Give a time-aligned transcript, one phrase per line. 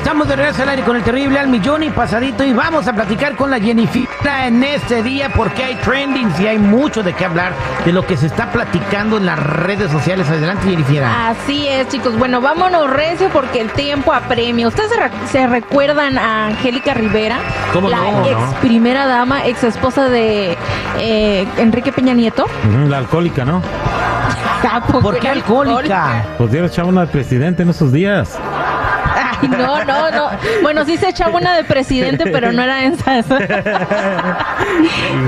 [0.00, 2.92] Estamos de regreso al aire con el terrible al millón y pasadito y vamos a
[2.94, 4.08] platicar con la Jennifer
[4.46, 7.52] en este día porque hay trendings y hay mucho de qué hablar
[7.84, 10.28] de lo que se está platicando en las redes sociales.
[10.28, 11.04] Adelante, Jennifer.
[11.04, 12.16] Así es, chicos.
[12.18, 14.66] Bueno, vámonos recio porque el tiempo apremia.
[14.68, 17.36] ¿Ustedes se, re- se recuerdan a Angélica Rivera?
[17.72, 18.24] ¿Cómo la no?
[18.26, 20.56] ex primera dama, ex esposa de
[20.98, 22.46] eh, Enrique Peña Nieto.
[22.88, 23.62] La alcohólica, ¿no?
[24.72, 26.24] ¿A poco ¿Por qué alcohólica?
[26.38, 28.38] Pues dieron echaba una al presidente en esos días.
[29.48, 30.28] No, no, no.
[30.62, 33.22] Bueno, sí se echaba una de presidente, pero no era esa.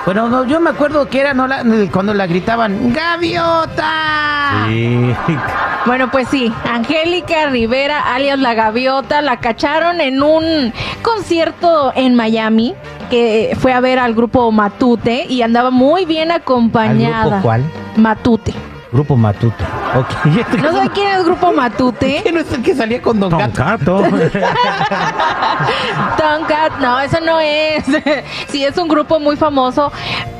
[0.04, 4.64] Bueno, no, yo me acuerdo que era no la- cuando la gritaban ¡Gaviota!
[4.68, 5.14] Sí.
[5.84, 12.74] Bueno, pues sí, Angélica Rivera, alias La Gaviota, la cacharon en un concierto en Miami
[13.10, 17.22] que fue a ver al grupo Matute y andaba muy bien acompañada.
[17.22, 17.64] ¿Al grupo cuál?
[17.96, 18.54] Matute.
[18.92, 19.64] Grupo Matuto.
[20.62, 22.22] ¿No saben quién es el grupo Matute?
[22.22, 23.52] ¿Qué no es el que salía con Don Gato?
[23.52, 24.02] Toncato.
[26.16, 27.84] Tomcat, no, eso no es.
[28.48, 29.92] Sí, es un grupo muy famoso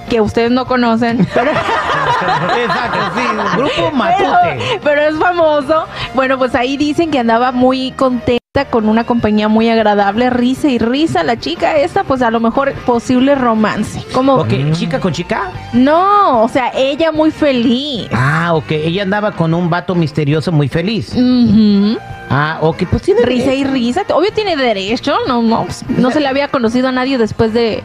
[0.09, 3.22] que ustedes no conocen, pero, Exacto, sí.
[3.56, 4.81] Grupo Matute.
[4.83, 5.87] pero es famoso.
[6.14, 10.78] Bueno, pues ahí dicen que andaba muy contenta con una compañía muy agradable, risa y
[10.78, 11.22] risa.
[11.22, 14.04] La chica esta, pues a lo mejor posible romance.
[14.12, 15.50] Como, Ok, chica con chica.
[15.72, 18.09] no, o sea, ella muy feliz.
[18.12, 18.71] Ah, ok.
[18.72, 21.15] Ella andaba con un vato misterioso muy feliz.
[21.15, 21.97] Ujú.
[22.34, 22.84] Ah, ok.
[22.91, 24.03] Pues tiene Risa y risa.
[24.15, 27.82] Obvio tiene derecho, no, no, pues, no se le había conocido a nadie después de,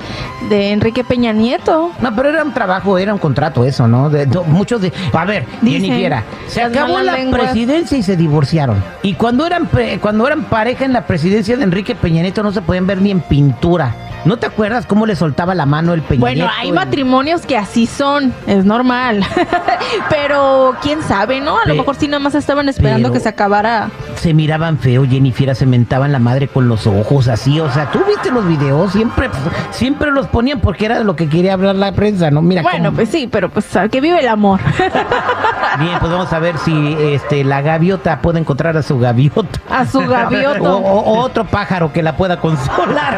[0.50, 1.92] de Enrique Peña Nieto.
[2.02, 4.10] No, pero era un trabajo, era un contrato eso, ¿no?
[4.10, 4.92] De, do- muchos de...
[5.14, 7.42] A ver, Dicen Jennifer, se las acabó malas la lenguas.
[7.42, 8.82] presidencia y se divorciaron.
[9.04, 12.52] Y cuando eran pre- cuando eran pareja en la presidencia de Enrique Peña Nieto no
[12.52, 13.94] se podían ver ni en pintura.
[14.26, 16.52] ¿No te acuerdas cómo le soltaba la mano el Peña Bueno, Nieto?
[16.60, 19.24] hay matrimonios que así son, es normal.
[20.10, 21.58] Pero quién sabe, ¿no?
[21.60, 23.90] A lo Pe- mejor sí nada más estaban esperando pero- que se acabara.
[24.16, 28.00] Se miraban feo, Jennifer, se mentaban la madre con los ojos así, o sea, tú
[28.08, 29.30] viste los videos, siempre,
[29.70, 32.42] siempre los ponían porque era de lo que quería hablar la prensa, ¿no?
[32.42, 34.60] Mira, Bueno, cómo- pues sí, pero pues que vive el amor.
[35.80, 39.60] bien, pues vamos a ver si este la gaviota puede encontrar a su gaviota.
[39.70, 40.78] A su O, gavioto.
[40.78, 43.18] o- o otro pájaro que la pueda consolar.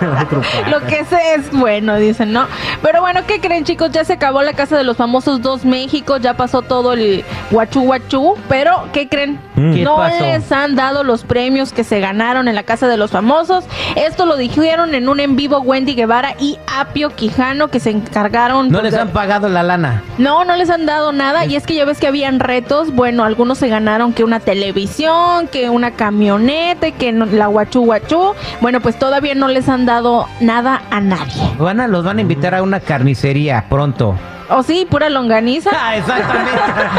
[0.70, 2.46] Lo que sé es bueno, dicen, ¿no?
[2.82, 3.90] Pero bueno, ¿qué creen, chicos?
[3.90, 7.82] Ya se acabó la Casa de los Famosos 2 México, ya pasó todo el guachú
[7.82, 9.38] guachú, pero ¿qué creen?
[9.56, 9.74] Mm.
[9.74, 10.20] ¿Qué no pasó?
[10.24, 13.64] les han dado los premios que se ganaron en la Casa de los Famosos.
[13.96, 18.68] Esto lo dijeron en un en vivo Wendy Guevara y Apio Quijano que se encargaron.
[18.68, 20.02] No pues, les de- han pagado la lana.
[20.18, 23.24] no, no les han dado nada y es que ya ves que habían retos, bueno,
[23.24, 28.98] algunos se ganaron que una televisión, que una camioneta, que la guachú guachú, bueno, pues
[28.98, 31.42] todavía no les han dado nada a nadie.
[31.58, 34.16] Van a, los van a invitar a una carnicería pronto.
[34.50, 35.70] ¿O sí, pura longaniza?
[35.72, 36.50] Ah, exactamente.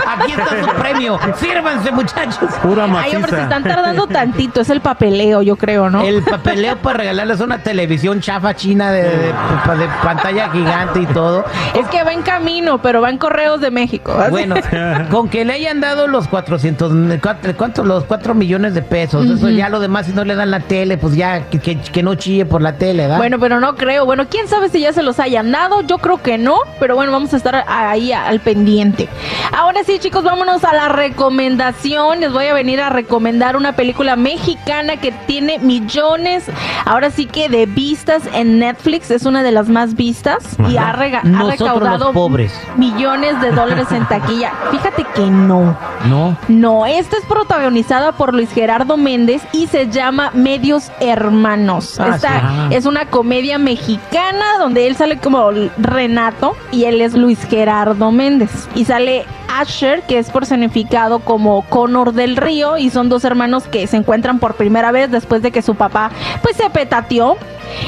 [0.08, 1.20] Aquí está su premio.
[1.38, 2.50] Sírvanse, muchachos.
[2.62, 3.42] Pura Ay, hombre, se maciza.
[3.44, 6.02] están tardando tantito, es el papeleo, yo creo, ¿no?
[6.02, 11.46] El papeleo para regalarles una televisión chafa china de, de- de pantalla gigante y todo.
[11.74, 14.14] Es que va en camino, pero va en correos de México.
[14.32, 14.56] Bueno,
[15.10, 16.92] con que le hayan dado los 400,
[17.22, 17.86] cuatro- ¿cuántos?
[17.86, 19.30] Los 4 millones de pesos.
[19.30, 22.02] Eso ya lo demás, si no le dan la tele, pues ya que, que- que
[22.04, 23.18] no chille por la tele, ¿verdad?
[23.18, 24.06] Bueno, pero no creo.
[24.06, 25.82] Bueno, quién sabe si ya se los hayan dado.
[25.82, 29.10] Yo creo que no, pero bueno, vamos a estar ahí al pendiente.
[29.58, 32.20] Ahora sí, chicos, vámonos a la recomendación.
[32.20, 36.46] Les voy a venir a recomendar una película mexicana que tiene millones,
[36.86, 39.12] ahora sí que de vistas en Netflix.
[39.12, 42.54] Es una de las más vistas y ha, rega- ha recaudado los pobres.
[42.78, 44.52] millones de dólares en taquilla.
[44.72, 45.78] Fíjate que no.
[46.06, 46.38] No.
[46.48, 52.00] No, esta es protagonizada por Luis Gerardo Méndez y se llama Medios Hermanos.
[52.00, 52.30] Ah, esta
[52.70, 52.76] sí.
[52.76, 58.68] es una comedia mexicana donde él sale como Renato y él es Luis Gerardo Méndez.
[58.76, 63.86] Y sale Asher, que es personificado como Connor del Río, y son dos hermanos que
[63.88, 66.12] se encuentran por primera vez después de que su papá
[66.42, 67.38] pues se petateó.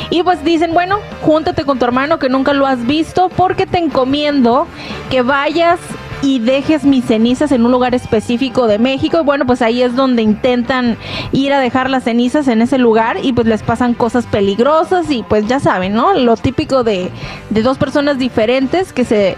[0.10, 3.80] Y pues dicen, bueno, júntate con tu hermano que nunca lo has visto porque te
[3.80, 4.68] encomiendo
[5.10, 5.80] que vayas
[6.23, 9.19] y dejes mis cenizas en un lugar específico de México.
[9.21, 10.97] Y bueno, pues ahí es donde intentan
[11.33, 15.23] ir a dejar las cenizas en ese lugar y pues les pasan cosas peligrosas y
[15.23, 16.13] pues ya saben, ¿no?
[16.13, 17.11] Lo típico de,
[17.49, 19.35] de dos personas diferentes que se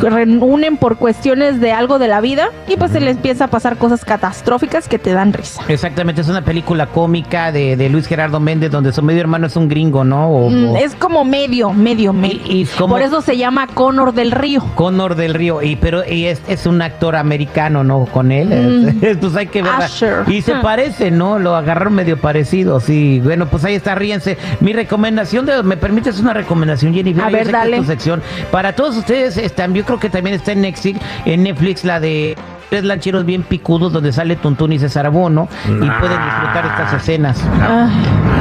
[0.00, 3.76] reúnen por cuestiones de algo de la vida y pues se les empieza a pasar
[3.76, 5.62] cosas catastróficas que te dan risa.
[5.68, 9.56] Exactamente, es una película cómica de, de Luis Gerardo Méndez donde su medio hermano es
[9.56, 10.28] un gringo, ¿no?
[10.28, 12.40] O- Mm, o- Es como medio, medio, medio.
[12.46, 14.62] Y- y como- Por eso se llama Connor del Río.
[14.74, 18.04] Connor del Río, y pero y es, es un actor americano, ¿no?
[18.06, 19.00] Con él, Mm.
[19.20, 19.86] pues hay que verla.
[19.86, 20.24] Usher.
[20.28, 20.60] Y se Ah.
[20.62, 21.38] parece, ¿no?
[21.38, 23.20] Lo agarraron medio parecido, sí.
[23.24, 24.36] Bueno, pues ahí está, ríense.
[24.60, 27.12] Mi recomendación, de, ¿me permites una recomendación, Jenny?
[27.20, 27.76] A Yo ver, dale.
[27.78, 28.22] tu sección.
[28.50, 32.36] Para todos ustedes, están, yo creo que también está en Netflix, en Netflix la de
[32.68, 37.40] tres lancheros bien picudos donde sale Tuntún y César Bono y pueden disfrutar estas escenas.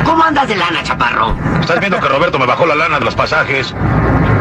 [0.03, 1.35] ¿Cómo andas de lana, chaparro?
[1.61, 3.73] Estás viendo que Roberto me bajó la lana de los pasajes.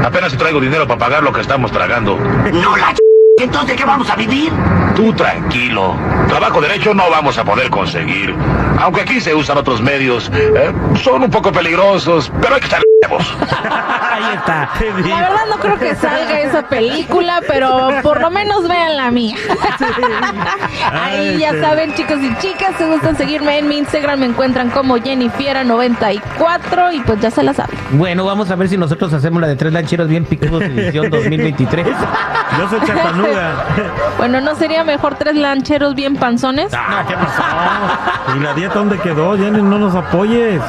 [0.04, 2.16] Apenas si traigo dinero para pagar lo que estamos tragando.
[2.52, 2.98] No la ch...
[3.40, 4.52] Entonces, ¿de qué vamos a vivir?
[4.94, 5.96] Tú tranquilo.
[6.28, 8.32] Trabajo derecho no vamos a poder conseguir.
[8.78, 10.30] Aunque aquí se usan otros medios.
[10.32, 10.72] eh,
[11.02, 12.83] son un poco peligrosos, pero hay que estar.
[14.14, 14.70] Ahí está.
[15.08, 19.36] La verdad no creo que salga esa película, pero por lo menos vean la mía.
[20.92, 24.96] Ahí ya saben, chicos y chicas, si gustan seguirme en mi Instagram, me encuentran como
[24.98, 27.76] Jennifiera94 y pues ya se la saben.
[27.92, 31.86] Bueno, vamos a ver si nosotros hacemos la de tres lancheros bien picudos edición 2023.
[32.58, 33.64] Yo soy Chatanuga.
[34.16, 36.72] Bueno, ¿no sería mejor tres lancheros bien panzones?
[36.72, 38.36] Ah, ¿qué pasó?
[38.36, 39.36] ¿Y la dieta dónde quedó?
[39.36, 40.60] Jenny, no nos apoyes.